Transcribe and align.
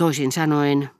Toisin 0.00 0.32
sanoen, 0.32 0.90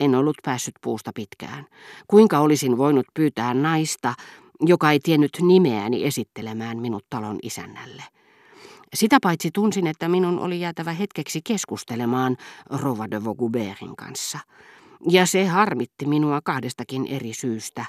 en 0.00 0.14
ollut 0.14 0.36
päässyt 0.44 0.74
puusta 0.82 1.10
pitkään. 1.14 1.66
Kuinka 2.08 2.38
olisin 2.38 2.78
voinut 2.78 3.06
pyytää 3.14 3.54
naista, 3.54 4.14
joka 4.60 4.90
ei 4.90 5.00
tiennyt 5.00 5.30
nimeäni 5.42 6.04
esittelemään 6.04 6.78
minut 6.78 7.04
talon 7.10 7.38
isännälle? 7.42 8.02
Sitä 8.94 9.18
paitsi 9.22 9.50
tunsin, 9.54 9.86
että 9.86 10.08
minun 10.08 10.38
oli 10.38 10.60
jäätävä 10.60 10.92
hetkeksi 10.92 11.40
keskustelemaan 11.44 12.36
Rova 12.70 13.10
de 13.10 13.24
Vaugubertin 13.24 13.96
kanssa. 13.96 14.38
Ja 15.10 15.26
se 15.26 15.46
harmitti 15.46 16.06
minua 16.06 16.40
kahdestakin 16.44 17.06
eri 17.06 17.34
syystä. 17.34 17.84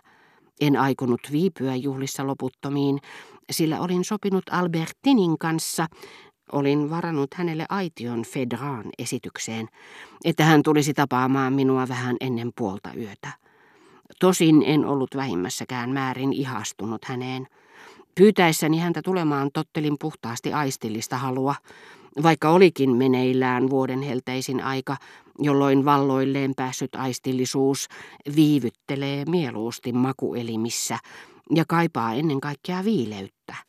En 0.62 0.78
aikonut 0.78 1.22
viipyä 1.32 1.76
juhlissa 1.76 2.28
loputtomiin, 2.28 3.00
sillä 3.52 3.82
olin 3.82 4.06
sopinut 4.06 4.44
Albertinin 4.52 5.38
kanssa, 5.38 5.88
olin 6.52 6.90
varannut 6.90 7.34
hänelle 7.34 7.66
aition 7.70 8.24
Fedraan 8.24 8.86
esitykseen, 8.98 9.68
että 10.26 10.44
hän 10.44 10.64
tulisi 10.64 10.94
tapaamaan 10.94 11.54
minua 11.54 11.88
vähän 11.88 12.16
ennen 12.22 12.52
puolta 12.58 12.90
yötä. 12.98 13.32
Tosin 14.20 14.64
en 14.66 14.86
ollut 14.86 15.16
vähimmässäkään 15.16 15.90
määrin 15.90 16.34
ihastunut 16.34 17.06
häneen. 17.06 17.48
Pyytäessäni 18.16 18.78
häntä 18.78 19.02
tulemaan 19.02 19.50
tottelin 19.54 19.96
puhtaasti 20.00 20.54
aistillista 20.54 21.18
halua, 21.18 21.56
vaikka 22.24 22.50
olikin 22.50 22.96
meneillään 22.96 23.70
vuoden 23.70 24.02
helteisin 24.02 24.64
aika, 24.64 24.98
jolloin 25.40 25.86
valloilleen 25.86 26.54
päässyt 26.56 26.96
aistillisuus 26.96 27.88
viivyttelee 28.36 29.26
mieluusti 29.26 29.92
makuelimissä 29.92 31.00
ja 31.56 31.64
kaipaa 31.68 32.14
ennen 32.14 32.42
kaikkea 32.42 32.84
viileyttä. 32.84 33.69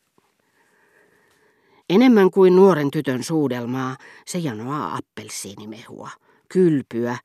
Enemmän 1.90 2.30
kuin 2.30 2.56
nuoren 2.56 2.90
tytön 2.90 3.24
suudelmaa, 3.24 3.96
se 4.26 4.38
janoaa 4.38 4.96
appelsiinimehua, 4.96 6.10
kylpyä 6.48 7.16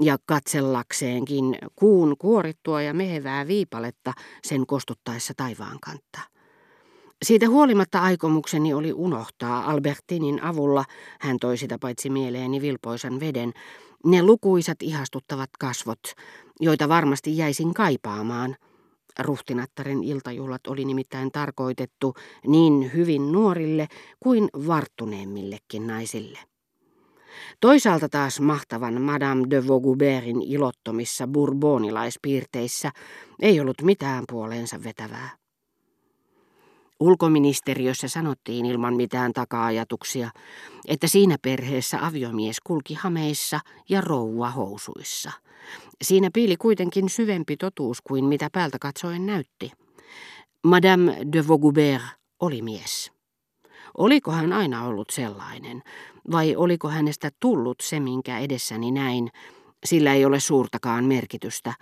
ja 0.00 0.16
katsellakseenkin 0.26 1.58
kuun 1.76 2.16
kuorittua 2.18 2.82
ja 2.82 2.94
mehevää 2.94 3.46
viipaletta 3.46 4.12
sen 4.42 4.66
kostuttaessa 4.66 5.32
taivaan 5.36 5.78
kantta. 5.80 6.20
Siitä 7.24 7.48
huolimatta 7.48 8.00
aikomukseni 8.00 8.74
oli 8.74 8.92
unohtaa 8.92 9.70
Albertinin 9.70 10.42
avulla, 10.42 10.84
hän 11.20 11.36
toi 11.40 11.56
sitä 11.56 11.78
paitsi 11.78 12.10
mieleeni 12.10 12.60
vilpoisan 12.60 13.20
veden, 13.20 13.52
ne 14.04 14.22
lukuisat 14.22 14.82
ihastuttavat 14.82 15.50
kasvot, 15.58 16.02
joita 16.60 16.88
varmasti 16.88 17.36
jäisin 17.36 17.74
kaipaamaan. 17.74 18.56
Ruhtinattaren 19.18 20.04
iltajuhlat 20.04 20.66
oli 20.66 20.84
nimittäin 20.84 21.32
tarkoitettu 21.32 22.14
niin 22.46 22.90
hyvin 22.94 23.32
nuorille 23.32 23.88
kuin 24.20 24.48
varttuneemmillekin 24.66 25.86
naisille. 25.86 26.38
Toisaalta 27.60 28.08
taas 28.08 28.40
mahtavan 28.40 29.02
Madame 29.02 29.46
de 29.50 29.68
Vaugubertin 29.68 30.42
ilottomissa 30.42 31.26
bourbonilaispiirteissä 31.26 32.92
ei 33.42 33.60
ollut 33.60 33.82
mitään 33.82 34.24
puoleensa 34.28 34.84
vetävää. 34.84 35.30
Ulkoministeriössä 37.00 38.08
sanottiin 38.08 38.66
ilman 38.66 38.96
mitään 38.96 39.32
taka-ajatuksia, 39.32 40.30
että 40.88 41.06
siinä 41.06 41.36
perheessä 41.42 42.06
aviomies 42.06 42.60
kulki 42.60 42.94
hameissa 42.94 43.60
ja 43.88 44.00
rouva 44.00 44.50
housuissa. 44.50 45.30
Siinä 46.02 46.30
piili 46.34 46.56
kuitenkin 46.56 47.08
syvempi 47.08 47.56
totuus 47.56 48.00
kuin 48.00 48.24
mitä 48.24 48.48
päältä 48.52 48.78
katsoen 48.80 49.26
näytti. 49.26 49.72
Madame 50.62 51.18
de 51.32 51.48
Vaugubert 51.48 52.02
oli 52.40 52.62
mies. 52.62 53.12
Oliko 53.98 54.32
hän 54.32 54.52
aina 54.52 54.86
ollut 54.86 55.10
sellainen, 55.10 55.82
vai 56.30 56.56
oliko 56.56 56.88
hänestä 56.88 57.30
tullut 57.40 57.76
se, 57.82 58.00
minkä 58.00 58.38
edessäni 58.38 58.90
näin, 58.90 59.30
sillä 59.84 60.14
ei 60.14 60.24
ole 60.24 60.40
suurtakaan 60.40 61.04
merkitystä. 61.04 61.74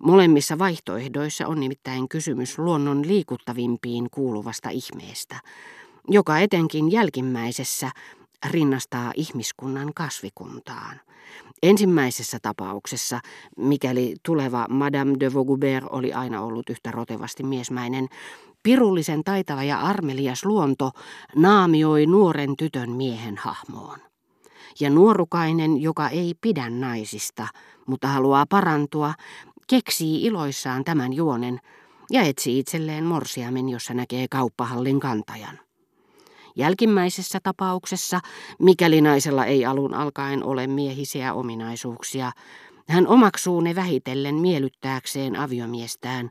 Molemmissa 0.00 0.58
vaihtoehdoissa 0.58 1.46
on 1.46 1.60
nimittäin 1.60 2.08
kysymys 2.08 2.58
luonnon 2.58 3.08
liikuttavimpiin 3.08 4.10
kuuluvasta 4.10 4.70
ihmeestä, 4.70 5.40
joka 6.08 6.38
etenkin 6.38 6.92
jälkimmäisessä 6.92 7.90
rinnastaa 8.50 9.12
ihmiskunnan 9.16 9.94
kasvikuntaan. 9.94 11.00
Ensimmäisessä 11.62 12.38
tapauksessa, 12.42 13.20
mikäli 13.56 14.14
tuleva 14.22 14.66
Madame 14.70 15.14
de 15.20 15.34
Vaugubert 15.34 15.84
oli 15.90 16.12
aina 16.12 16.40
ollut 16.40 16.70
yhtä 16.70 16.90
rotevasti 16.90 17.42
miesmäinen, 17.42 18.08
pirullisen 18.62 19.24
taitava 19.24 19.62
ja 19.62 19.80
armelias 19.80 20.44
luonto 20.44 20.90
naamioi 21.36 22.06
nuoren 22.06 22.56
tytön 22.56 22.90
miehen 22.90 23.36
hahmoon 23.36 23.98
ja 24.80 24.90
nuorukainen, 24.90 25.82
joka 25.82 26.08
ei 26.08 26.34
pidä 26.40 26.70
naisista, 26.70 27.48
mutta 27.86 28.08
haluaa 28.08 28.46
parantua, 28.46 29.14
keksii 29.66 30.24
iloissaan 30.24 30.84
tämän 30.84 31.12
juonen 31.12 31.60
ja 32.10 32.22
etsii 32.22 32.58
itselleen 32.58 33.04
morsiamen, 33.04 33.68
jossa 33.68 33.94
näkee 33.94 34.26
kauppahallin 34.30 35.00
kantajan. 35.00 35.58
Jälkimmäisessä 36.56 37.38
tapauksessa, 37.42 38.20
mikäli 38.58 39.00
naisella 39.00 39.44
ei 39.44 39.64
alun 39.64 39.94
alkaen 39.94 40.44
ole 40.44 40.66
miehisiä 40.66 41.34
ominaisuuksia, 41.34 42.32
hän 42.88 43.06
omaksuu 43.06 43.60
ne 43.60 43.74
vähitellen 43.74 44.34
miellyttääkseen 44.34 45.36
aviomiestään, 45.36 46.30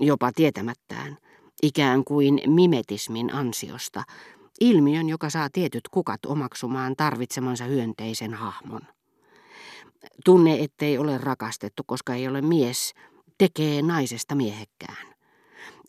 jopa 0.00 0.32
tietämättään, 0.32 1.16
ikään 1.62 2.04
kuin 2.04 2.40
mimetismin 2.46 3.34
ansiosta, 3.34 4.02
Ilmiön, 4.60 5.08
joka 5.08 5.30
saa 5.30 5.48
tietyt 5.52 5.88
kukat 5.90 6.26
omaksumaan 6.26 6.96
tarvitsemansa 6.96 7.64
hyönteisen 7.64 8.34
hahmon. 8.34 8.80
Tunne, 10.24 10.58
ettei 10.60 10.98
ole 10.98 11.18
rakastettu, 11.18 11.82
koska 11.86 12.14
ei 12.14 12.28
ole 12.28 12.42
mies, 12.42 12.94
tekee 13.38 13.82
naisesta 13.82 14.34
miehekkään. 14.34 15.09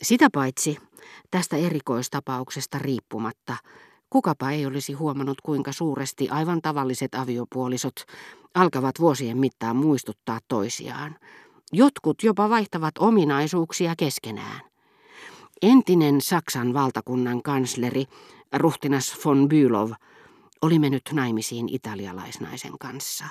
Sitä 0.02 0.28
paitsi, 0.34 0.78
tästä 1.32 1.58
erikoistapauksesta 1.58 2.80
riippumatta, 2.80 3.56
kukapa 4.10 4.52
ei 4.52 4.66
olisi 4.66 4.94
huomannut, 4.94 5.42
kuinka 5.42 5.72
suuresti 5.72 6.30
aivan 6.30 6.62
tavalliset 6.62 7.16
aviopuolisot 7.16 7.96
alkavat 8.56 9.00
vuosien 9.00 9.38
mittaan 9.38 9.76
muistuttaa 9.76 10.40
toisiaan. 10.48 11.16
Jotkut 11.72 12.24
jopa 12.24 12.50
vaihtavat 12.50 12.98
ominaisuuksia 13.00 13.94
keskenään. 13.98 14.62
Entinen 15.62 16.22
Saksan 16.22 16.74
valtakunnan 16.74 17.44
kansleri 17.44 18.06
Ruhtinas 18.54 19.26
von 19.26 19.48
Bülow 19.50 19.92
oli 20.62 20.80
mennyt 20.80 21.10
naimisiin 21.14 21.70
italialaisnaisen 21.70 22.78
kanssa. 22.80 23.26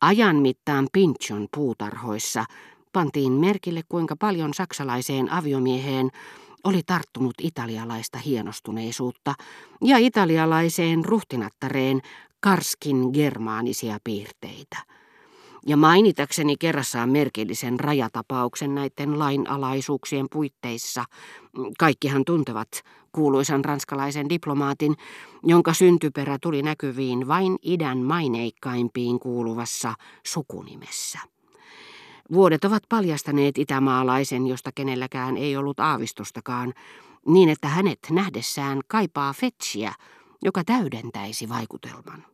Ajan 0.00 0.36
mittaan 0.36 0.88
Pinchon 0.92 1.48
puutarhoissa 1.54 2.44
pantiin 2.92 3.32
merkille, 3.32 3.82
kuinka 3.88 4.16
paljon 4.16 4.54
saksalaiseen 4.54 5.32
aviomieheen 5.32 6.10
oli 6.64 6.82
tarttunut 6.86 7.34
italialaista 7.42 8.18
hienostuneisuutta 8.18 9.34
ja 9.84 9.98
italialaiseen 9.98 11.04
ruhtinattareen 11.04 12.00
karskin 12.40 13.10
germaanisia 13.12 13.98
piirteitä. 14.04 14.76
Ja 15.66 15.76
mainitakseni 15.76 16.56
kerrassaan 16.56 17.10
merkillisen 17.10 17.80
rajatapauksen 17.80 18.74
näiden 18.74 19.18
lainalaisuuksien 19.18 20.26
puitteissa, 20.32 21.04
kaikkihan 21.78 22.24
tuntevat 22.24 22.68
kuuluisan 23.12 23.64
ranskalaisen 23.64 24.28
diplomaatin, 24.28 24.94
jonka 25.44 25.74
syntyperä 25.74 26.38
tuli 26.42 26.62
näkyviin 26.62 27.28
vain 27.28 27.56
idän 27.62 27.98
maineikkaimpiin 27.98 29.18
kuuluvassa 29.18 29.94
sukunimessä. 30.26 31.18
Vuodet 32.32 32.64
ovat 32.64 32.82
paljastaneet 32.88 33.58
itämaalaisen, 33.58 34.46
josta 34.46 34.70
kenelläkään 34.74 35.36
ei 35.36 35.56
ollut 35.56 35.80
aavistustakaan, 35.80 36.74
niin 37.26 37.48
että 37.48 37.68
hänet 37.68 37.98
nähdessään 38.10 38.80
kaipaa 38.88 39.32
fetsiä, 39.32 39.92
joka 40.42 40.64
täydentäisi 40.64 41.48
vaikutelman. 41.48 42.24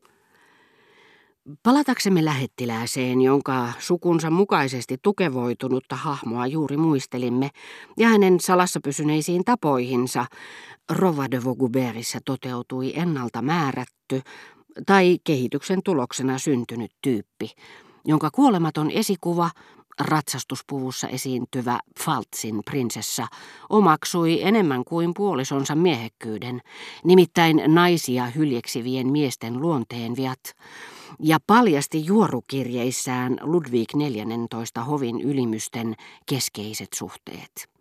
Palataksemme 1.62 2.24
lähettilääseen, 2.24 3.20
jonka 3.20 3.72
sukunsa 3.78 4.30
mukaisesti 4.30 4.96
tukevoitunutta 5.02 5.96
hahmoa 5.96 6.46
juuri 6.46 6.76
muistelimme, 6.76 7.50
ja 7.96 8.08
hänen 8.08 8.40
salassa 8.40 8.80
pysyneisiin 8.84 9.44
tapoihinsa, 9.44 10.26
Rova 10.90 11.30
de 11.30 11.40
toteutui 12.24 12.92
ennalta 12.96 13.42
määrätty 13.42 14.22
tai 14.86 15.18
kehityksen 15.24 15.80
tuloksena 15.84 16.38
syntynyt 16.38 16.90
tyyppi, 17.02 17.50
jonka 18.04 18.30
kuolematon 18.30 18.90
esikuva, 18.90 19.50
ratsastuspuvussa 20.00 21.08
esiintyvä 21.08 21.80
Faltsin 22.00 22.60
prinsessa, 22.64 23.26
omaksui 23.70 24.42
enemmän 24.42 24.84
kuin 24.84 25.14
puolisonsa 25.14 25.74
miehekkyyden, 25.74 26.60
nimittäin 27.04 27.62
naisia 27.66 28.26
hyljeksivien 28.26 29.12
miesten 29.12 29.60
luonteen 29.60 30.16
viat, 30.16 30.40
ja 31.20 31.38
paljasti 31.46 32.06
juorukirjeissään 32.06 33.38
Ludwig 33.42 33.88
XIV 33.90 34.84
hovin 34.86 35.20
ylimysten 35.20 35.94
keskeiset 36.26 36.88
suhteet. 36.94 37.74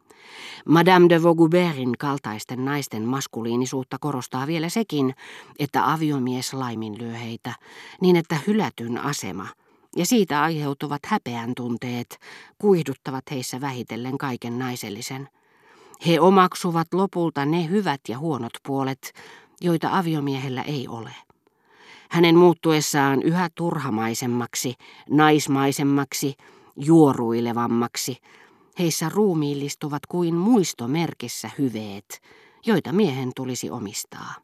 Madame 0.66 1.10
de 1.10 1.24
Vaugubertin 1.24 1.98
kaltaisten 1.98 2.66
naisten 2.66 3.04
maskuliinisuutta 3.04 3.98
korostaa 4.00 4.48
vielä 4.48 4.70
sekin, 4.70 5.16
että 5.60 5.92
aviomies 5.92 6.54
laiminlyö 6.54 7.14
heitä, 7.14 7.56
niin 8.02 8.16
että 8.16 8.38
hylätyn 8.48 8.98
asema, 8.98 9.48
ja 9.96 10.06
siitä 10.06 10.44
aiheutuvat 10.44 11.02
häpeän 11.06 11.56
tunteet 11.56 12.20
kuihduttavat 12.62 13.24
heissä 13.32 13.62
vähitellen 13.62 14.18
kaiken 14.18 14.60
naisellisen. 14.60 15.30
He 16.08 16.20
omaksuvat 16.20 16.94
lopulta 16.94 17.46
ne 17.46 17.70
hyvät 17.70 18.02
ja 18.10 18.18
huonot 18.18 18.54
puolet, 18.68 19.14
joita 19.62 19.98
aviomiehellä 19.98 20.62
ei 20.62 20.88
ole. 20.88 21.16
Hänen 22.10 22.36
muuttuessaan 22.36 23.24
yhä 23.24 23.50
turhamaisemmaksi, 23.56 24.74
naismaisemmaksi, 25.10 26.34
juoruilevammaksi, 26.76 28.18
heissä 28.80 29.10
ruumiillistuvat 29.10 30.06
kuin 30.06 30.36
muistomerkissä 30.36 31.50
hyveet, 31.58 32.22
joita 32.66 32.92
miehen 32.94 33.32
tulisi 33.36 33.70
omistaa. 33.70 34.43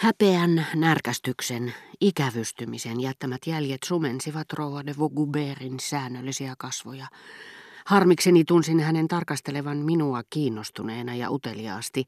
Häpeän, 0.00 0.66
närkästyksen, 0.74 1.74
ikävystymisen 2.00 3.00
jättämät 3.00 3.40
jäljet 3.46 3.82
sumensivat 3.84 4.52
rouva 4.52 4.86
de 4.86 4.94
Vauguberin 4.98 5.80
säännöllisiä 5.80 6.54
kasvoja. 6.58 7.06
Harmikseni 7.86 8.44
tunsin 8.44 8.80
hänen 8.80 9.08
tarkastelevan 9.08 9.76
minua 9.78 10.22
kiinnostuneena 10.30 11.14
ja 11.14 11.30
uteliaasti, 11.30 12.04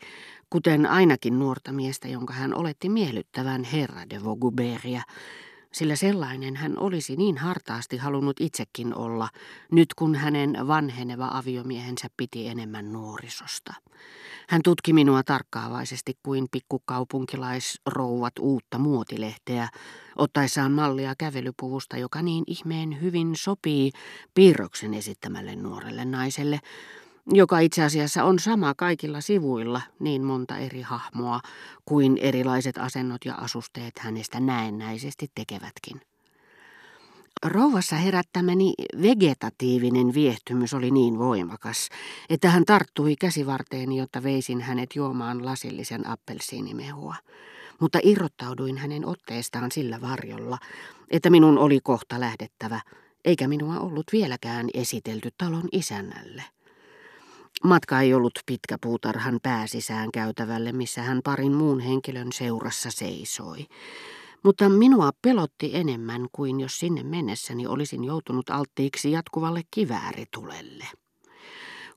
kuten 0.50 0.86
ainakin 0.86 1.38
nuorta 1.38 1.72
miestä, 1.72 2.08
jonka 2.08 2.34
hän 2.34 2.54
oletti 2.54 2.88
miellyttävän 2.88 3.64
herra 3.64 4.10
de 4.10 4.24
Vauguberia, 4.24 5.02
sillä 5.72 5.96
sellainen 5.96 6.56
hän 6.56 6.78
olisi 6.78 7.16
niin 7.16 7.38
hartaasti 7.38 7.96
halunnut 7.96 8.36
itsekin 8.40 8.94
olla, 8.94 9.28
nyt 9.72 9.94
kun 9.94 10.14
hänen 10.14 10.56
vanheneva 10.66 11.30
aviomiehensä 11.32 12.08
piti 12.16 12.48
enemmän 12.48 12.92
nuorisosta. 12.92 13.74
Hän 14.48 14.60
tutki 14.64 14.92
minua 14.92 15.22
tarkkaavaisesti 15.22 16.18
kuin 16.22 16.46
pikkukaupunkilaisrouvat 16.50 18.32
uutta 18.40 18.78
muotilehteä, 18.78 19.68
ottaessaan 20.16 20.72
mallia 20.72 21.14
kävelypuvusta, 21.18 21.96
joka 21.96 22.22
niin 22.22 22.44
ihmeen 22.46 23.00
hyvin 23.00 23.36
sopii 23.36 23.90
piirroksen 24.34 24.94
esittämälle 24.94 25.56
nuorelle 25.56 26.04
naiselle, 26.04 26.60
joka 27.26 27.58
itse 27.58 27.82
asiassa 27.82 28.24
on 28.24 28.38
sama 28.38 28.74
kaikilla 28.74 29.20
sivuilla, 29.20 29.80
niin 29.98 30.24
monta 30.24 30.58
eri 30.58 30.82
hahmoa 30.82 31.40
kuin 31.84 32.18
erilaiset 32.18 32.78
asennot 32.78 33.24
ja 33.24 33.34
asusteet 33.34 33.98
hänestä 33.98 34.40
näennäisesti 34.40 35.30
tekevätkin. 35.34 36.00
Rouvassa 37.46 37.96
herättämäni 37.96 38.72
vegetatiivinen 39.02 40.14
viehtymys 40.14 40.74
oli 40.74 40.90
niin 40.90 41.18
voimakas, 41.18 41.88
että 42.30 42.50
hän 42.50 42.64
tarttui 42.64 43.16
käsivarteeni, 43.16 43.96
jotta 43.96 44.22
veisin 44.22 44.60
hänet 44.60 44.96
juomaan 44.96 45.44
lasillisen 45.44 46.06
appelsiinimehua. 46.06 47.14
Mutta 47.80 47.98
irrottauduin 48.02 48.78
hänen 48.78 49.06
otteestaan 49.06 49.72
sillä 49.72 50.00
varjolla, 50.00 50.58
että 51.10 51.30
minun 51.30 51.58
oli 51.58 51.80
kohta 51.82 52.20
lähdettävä, 52.20 52.80
eikä 53.24 53.48
minua 53.48 53.78
ollut 53.78 54.06
vieläkään 54.12 54.68
esitelty 54.74 55.30
talon 55.38 55.68
isännälle. 55.72 56.42
Matka 57.64 58.00
ei 58.00 58.14
ollut 58.14 58.38
pitkä 58.46 58.76
puutarhan 58.80 59.40
pääsisään 59.42 60.12
käytävälle, 60.12 60.72
missä 60.72 61.02
hän 61.02 61.20
parin 61.24 61.52
muun 61.52 61.80
henkilön 61.80 62.32
seurassa 62.32 62.90
seisoi. 62.90 63.66
Mutta 64.42 64.68
minua 64.68 65.10
pelotti 65.22 65.70
enemmän 65.74 66.26
kuin 66.32 66.60
jos 66.60 66.78
sinne 66.78 67.02
mennessäni 67.02 67.66
olisin 67.66 68.04
joutunut 68.04 68.50
alttiiksi 68.50 69.10
jatkuvalle 69.10 69.62
kivääritulelle. 69.70 70.84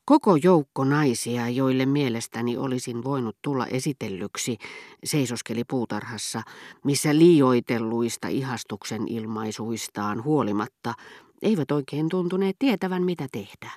Koko 0.05 0.35
joukko 0.35 0.83
naisia, 0.83 1.49
joille 1.49 1.85
mielestäni 1.85 2.57
olisin 2.57 3.03
voinut 3.03 3.37
tulla 3.41 3.67
esitellyksi, 3.67 4.57
seisoskeli 5.03 5.63
puutarhassa, 5.63 6.41
missä 6.83 7.15
liioitelluista 7.15 8.27
ihastuksen 8.27 9.07
ilmaisuistaan 9.07 10.23
huolimatta 10.23 10.93
eivät 11.41 11.71
oikein 11.71 12.09
tuntuneet 12.09 12.55
tietävän 12.59 13.03
mitä 13.03 13.27
tehdä. 13.31 13.71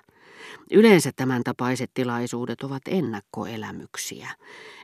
Yleensä 0.70 1.10
tämän 1.16 1.44
tapaiset 1.44 1.90
tilaisuudet 1.94 2.62
ovat 2.62 2.82
ennakkoelämyksiä. 2.86 4.28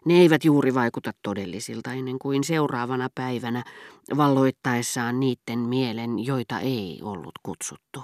Ne 0.05 0.15
eivät 0.15 0.45
juuri 0.45 0.75
vaikuta 0.75 1.13
todellisilta 1.23 1.93
ennen 1.93 2.19
kuin 2.19 2.45
seuraavana 2.45 3.09
päivänä 3.15 3.65
valloittaessaan 4.17 5.21
niiden 5.21 5.59
mielen, 5.59 6.27
joita 6.27 6.61
ei 6.61 7.01
ollut 7.03 7.35
kutsuttu. 7.43 8.03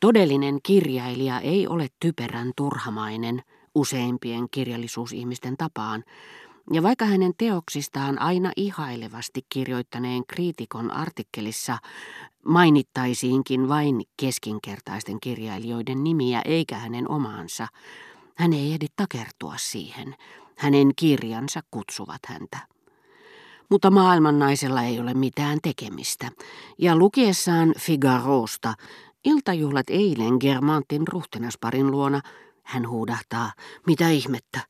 Todellinen 0.00 0.58
kirjailija 0.62 1.40
ei 1.40 1.66
ole 1.66 1.86
typerän 2.00 2.52
turhamainen 2.56 3.42
useimpien 3.74 4.46
kirjallisuusihmisten 4.50 5.56
tapaan, 5.56 6.04
ja 6.70 6.82
vaikka 6.82 7.04
hänen 7.04 7.32
teoksistaan 7.38 8.18
aina 8.18 8.52
ihailevasti 8.56 9.46
kirjoittaneen 9.48 10.26
kriitikon 10.26 10.90
artikkelissa 10.90 11.78
mainittaisiinkin 12.46 13.68
vain 13.68 14.02
keskinkertaisten 14.16 15.20
kirjailijoiden 15.20 16.04
nimiä 16.04 16.42
eikä 16.44 16.76
hänen 16.76 17.10
omaansa, 17.10 17.66
hän 18.34 18.52
ei 18.52 18.72
ehdi 18.72 18.86
takertua 18.96 19.54
siihen. 19.56 20.14
Hänen 20.56 20.90
kirjansa 20.96 21.60
kutsuvat 21.70 22.20
häntä. 22.26 22.58
Mutta 23.70 23.90
maailman 23.90 24.38
naisella 24.38 24.82
ei 24.82 25.00
ole 25.00 25.14
mitään 25.14 25.58
tekemistä, 25.62 26.30
ja 26.78 26.96
lukiessaan 26.96 27.74
Figarosta 27.78 28.74
iltajuhlat 29.24 29.90
eilen 29.90 30.36
Germantin 30.40 31.08
ruhtenasparin 31.08 31.90
luona, 31.90 32.20
hän 32.62 32.88
huudahtaa, 32.88 33.52
mitä 33.86 34.08
ihmettä, 34.08 34.60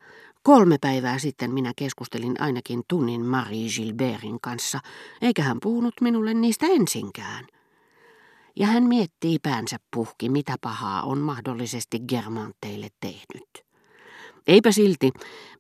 Kolme 0.43 0.79
päivää 0.81 1.19
sitten 1.19 1.55
minä 1.55 1.73
keskustelin 1.77 2.35
ainakin 2.39 2.83
tunnin 2.89 3.27
Marie 3.27 3.69
Gilbertin 3.69 4.41
kanssa, 4.41 4.81
eikä 5.21 5.43
hän 5.43 5.59
puhunut 5.63 5.95
minulle 6.01 6.35
niistä 6.35 6.67
ensinkään. 6.67 7.47
Ja 8.57 8.67
hän 8.67 8.85
miettii 8.85 9.39
päänsä 9.39 9.77
puhki, 9.95 10.29
mitä 10.29 10.57
pahaa 10.61 11.03
on 11.03 11.19
mahdollisesti 11.19 12.01
Germanteille 12.01 12.89
tehnyt. 13.01 13.65
Eipä 14.47 14.73
silti, 14.73 15.11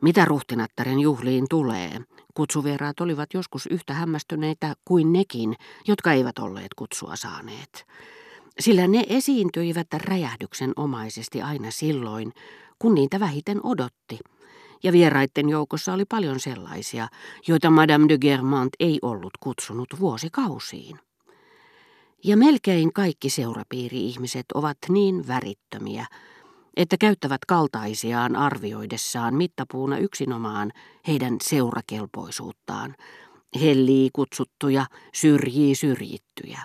mitä 0.00 0.25
ruhtinattaren 0.25 1.00
juhliin 1.00 1.46
tulee. 1.50 2.00
Kutsuvieraat 2.34 3.00
olivat 3.00 3.34
joskus 3.34 3.67
yhtä 3.67 3.94
hämmästyneitä 3.94 4.75
kuin 4.84 5.12
nekin, 5.12 5.55
jotka 5.88 6.12
eivät 6.12 6.38
olleet 6.38 6.75
kutsua 6.75 7.17
saaneet. 7.17 7.87
Sillä 8.61 8.88
ne 8.88 9.05
esiintyivät 9.08 9.87
räjähdyksen 9.94 10.73
omaisesti 10.76 11.43
aina 11.43 11.70
silloin, 11.70 12.32
kun 12.79 12.94
niitä 12.94 13.20
vähiten 13.20 13.61
odotti– 13.67 14.19
ja 14.82 14.93
vieraiden 14.93 15.49
joukossa 15.49 15.93
oli 15.93 16.05
paljon 16.05 16.40
sellaisia, 16.40 17.08
joita 17.49 17.70
Madame 17.70 18.08
de 18.08 18.19
Germant 18.19 18.73
ei 18.81 18.99
ollut 19.02 19.32
kutsunut 19.40 19.88
vuosikausiin. 20.00 20.99
Ja 22.25 22.37
melkein 22.37 22.93
kaikki 22.93 23.31
seurapiiri-ihmiset 23.31 24.46
ovat 24.55 24.79
niin 24.89 25.27
värittömiä, 25.29 26.06
että 26.77 26.96
käyttävät 26.96 27.44
kaltaisiaan 27.44 28.36
arvioidessaan 28.36 29.34
mittapuuna 29.34 29.98
yksinomaan 29.98 30.72
heidän 31.06 31.36
seurakelpoisuuttaan, 31.43 32.94
hellii 33.60 34.10
kutsuttuja, 34.12 34.86
syrjii 35.15 35.74
syrjittyjä. 35.74 36.62